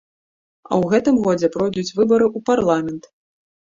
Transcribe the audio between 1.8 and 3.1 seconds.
выбары ў парламент.